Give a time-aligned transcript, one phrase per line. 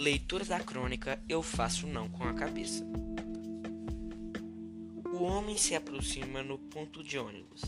[0.00, 2.82] Leitura da crônica Eu faço não com a cabeça.
[5.12, 7.60] O homem se aproxima no ponto de ônibus.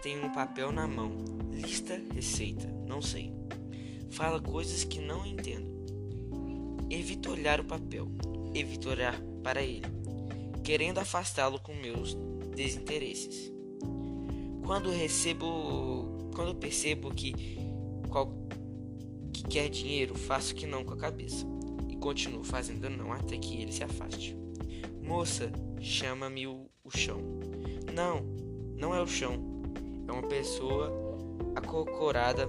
[0.00, 1.10] Tem um papel na mão.
[1.50, 3.32] Lista, receita, não sei.
[4.10, 5.66] Fala coisas que não entendo.
[6.88, 8.06] Evito olhar o papel.
[8.54, 9.86] Evito olhar para ele,
[10.62, 12.16] querendo afastá-lo com meus
[12.54, 13.52] desinteresses.
[14.64, 17.34] Quando recebo, quando percebo que
[18.08, 18.32] qual
[19.32, 21.55] que quer dinheiro, faço que não com a cabeça
[22.06, 24.36] continuo fazendo não até que ele se afaste.
[25.02, 27.18] Moça, chama-me o, o chão.
[27.92, 28.22] Não,
[28.76, 29.32] não é o chão.
[30.06, 30.88] É uma pessoa
[31.56, 32.48] acocorada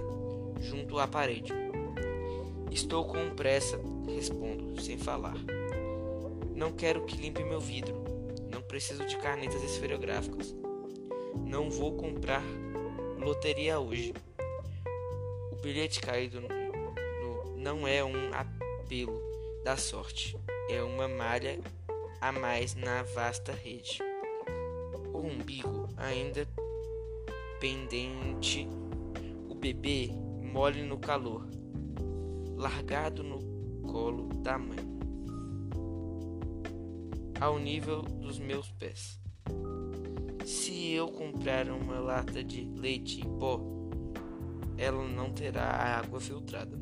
[0.60, 1.52] junto à parede.
[2.70, 5.34] Estou com pressa, respondo, sem falar.
[6.54, 7.96] Não quero que limpe meu vidro.
[8.48, 10.54] Não preciso de canetas esferográficas.
[11.44, 12.44] Não vou comprar
[13.18, 14.14] loteria hoje.
[15.50, 19.27] O bilhete caído no, no, não é um apelo
[19.68, 20.34] da sorte,
[20.70, 21.60] é uma malha
[22.22, 23.98] a mais na vasta rede.
[25.12, 26.48] O umbigo ainda
[27.60, 28.66] pendente,
[29.46, 30.08] o bebê
[30.40, 31.46] mole no calor,
[32.56, 33.40] largado no
[33.82, 34.78] colo da mãe,
[37.38, 39.20] ao nível dos meus pés.
[40.46, 43.60] Se eu comprar uma lata de leite em pó,
[44.78, 45.66] ela não terá
[45.98, 46.74] água filtrada,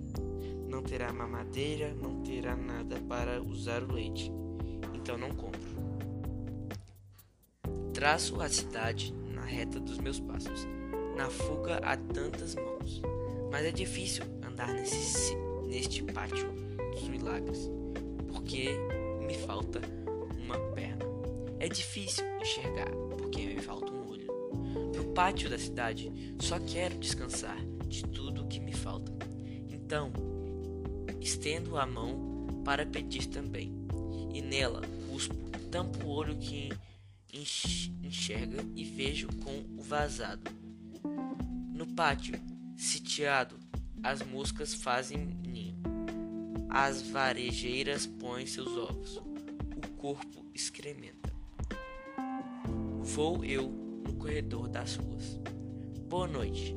[0.77, 4.31] não terá mamadeira, não terá nada para usar o leite
[4.93, 5.61] então não compro.
[7.95, 10.67] Traço a cidade na reta dos meus passos.
[11.17, 13.01] Na fuga há tantas mãos,
[13.53, 16.53] mas é difícil andar nesse, neste pátio
[16.93, 17.71] dos milagres,
[18.27, 18.71] porque
[19.25, 19.81] me falta
[20.45, 21.07] uma perna.
[21.61, 24.27] É difícil enxergar, porque me falta um olho.
[24.95, 29.13] No pátio da cidade, só quero descansar de tudo que me falta.
[29.71, 30.13] Então,
[31.27, 33.73] estendo a mão para pedir também
[34.33, 35.35] e nela cuspo,
[35.73, 36.71] tampo o olho que
[37.33, 40.49] enxerga e vejo com o vazado.
[41.75, 42.41] No pátio,
[42.77, 43.59] sitiado,
[44.05, 45.83] as moscas fazem ninho.
[46.71, 49.17] As varejeiras põem seus ovos.
[49.17, 51.33] O corpo excrementa.
[53.03, 55.41] Vou eu no corredor das ruas.
[56.09, 56.75] Boa noite.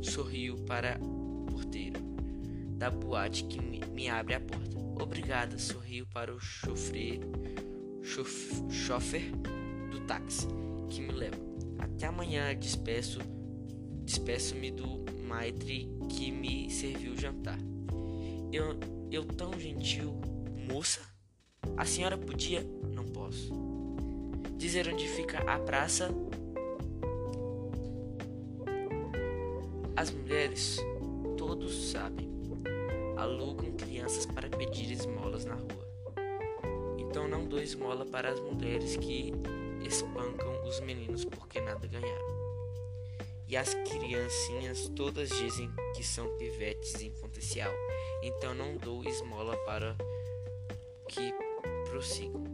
[0.00, 2.09] Sorrio para o porteiro
[2.80, 4.78] da boate que me abre a porta.
[5.02, 7.20] Obrigada, sorriu para o chofer,
[8.02, 9.30] chof, chofer
[9.90, 10.48] do táxi
[10.88, 11.36] que me leva.
[11.78, 13.18] Até amanhã despeço
[14.02, 17.58] despeço-me do maitre que me serviu o jantar.
[18.50, 18.80] Eu,
[19.10, 20.18] eu tão gentil,
[20.66, 21.00] moça?
[21.76, 22.66] A senhora podia?
[22.94, 23.52] Não posso.
[24.56, 26.08] Dizer onde fica a praça?
[29.94, 30.78] As mulheres,
[31.36, 32.30] todos sabem
[33.20, 35.86] alugam crianças para pedir esmolas na rua.
[36.98, 39.32] Então não dou esmola para as mulheres que
[39.84, 42.40] espancam os meninos porque nada ganharam.
[43.46, 47.72] E as criancinhas todas dizem que são pivetes em potencial,
[48.22, 49.94] então não dou esmola para
[51.08, 51.34] que
[51.90, 52.44] prossigam.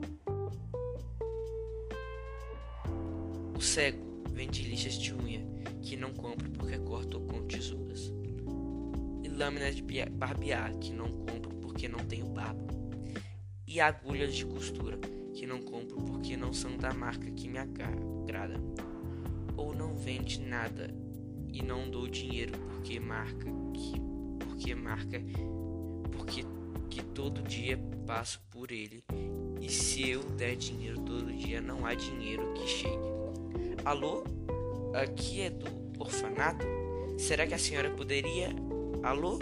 [3.54, 5.46] O cego vende lixas de unha
[5.82, 8.15] que não compra porque corta com tesouras
[9.36, 12.66] lâminas de barbear que não compro porque não tenho barba,
[13.66, 14.98] e agulhas de costura
[15.34, 18.58] que não compro porque não são da marca que me agrada,
[19.56, 20.88] ou não vende nada
[21.52, 24.00] e não dou dinheiro porque marca que
[24.38, 25.20] porque marca
[26.12, 26.44] porque
[26.88, 29.04] que todo dia passo por ele
[29.60, 33.16] e se eu der dinheiro todo dia não há dinheiro que chegue.
[33.84, 34.24] Alô?
[34.94, 35.66] Aqui é do
[35.98, 36.64] orfanato?
[37.18, 38.50] Será que a senhora poderia
[39.02, 39.38] Alô?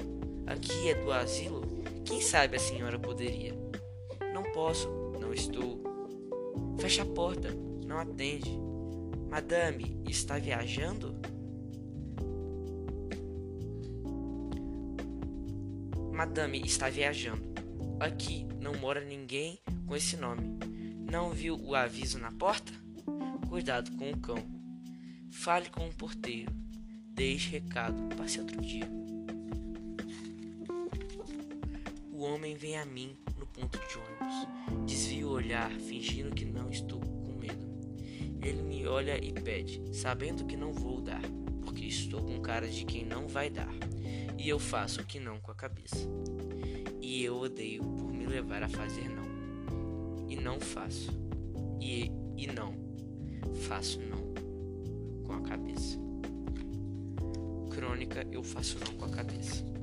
[0.46, 1.62] Aqui é do asilo?
[2.04, 3.54] Quem sabe a senhora poderia?
[4.32, 4.88] Não posso,
[5.20, 5.82] não estou.
[6.78, 7.48] Fecha a porta,
[7.86, 8.50] não atende.
[9.30, 11.14] Madame, está viajando?
[16.12, 17.42] Madame está viajando.
[17.98, 20.58] Aqui não mora ninguém com esse nome.
[21.10, 22.72] Não viu o aviso na porta?
[23.48, 24.38] Cuidado com o cão.
[25.30, 26.52] Fale com o porteiro.
[27.12, 28.14] Deixe recado.
[28.16, 28.88] Passe outro dia.
[32.24, 34.86] Homem vem a mim no ponto de ônibus.
[34.86, 37.66] Desvio o olhar, fingindo que não estou com medo.
[38.42, 41.22] Ele me olha e pede, sabendo que não vou dar,
[41.62, 43.72] porque estou com cara de quem não vai dar.
[44.38, 46.08] E eu faço que não com a cabeça.
[47.00, 50.28] E eu odeio por me levar a fazer não.
[50.28, 51.10] E não faço.
[51.80, 52.74] E, e não.
[53.68, 54.34] Faço não
[55.24, 55.98] com a cabeça.
[57.70, 59.73] Crônica, eu faço não com a cabeça.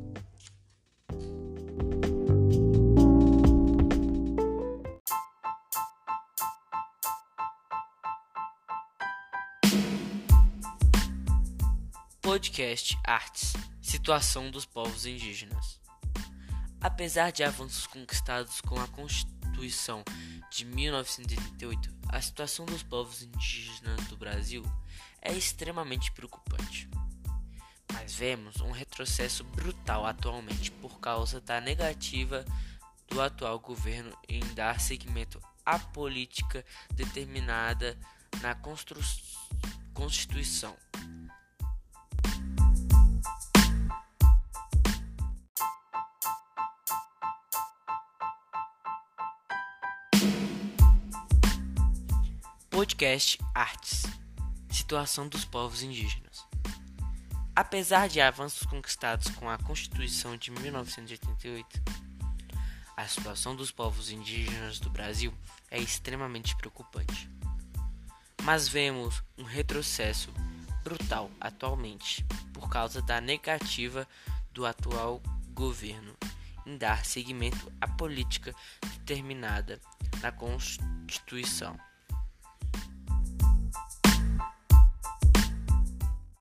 [12.51, 15.79] Podcast Artes Situação dos povos indígenas.
[16.81, 20.03] Apesar de avanços conquistados com a Constituição
[20.49, 24.65] de 1988, a situação dos povos indígenas do Brasil
[25.21, 26.89] é extremamente preocupante.
[27.93, 32.43] Mas vemos um retrocesso brutal atualmente por causa da negativa
[33.07, 37.97] do atual governo em dar seguimento à política determinada
[38.41, 38.53] na
[39.93, 40.75] Constituição
[52.81, 54.01] Podcast Artes
[54.71, 56.47] Situação dos povos indígenas.
[57.55, 61.79] Apesar de avanços conquistados com a Constituição de 1988,
[62.97, 65.31] a situação dos povos indígenas do Brasil
[65.69, 67.29] é extremamente preocupante.
[68.41, 70.33] Mas vemos um retrocesso
[70.83, 74.07] brutal atualmente por causa da negativa
[74.51, 75.21] do atual
[75.53, 76.17] governo
[76.65, 79.79] em dar seguimento à política determinada
[80.19, 81.79] na Constituição.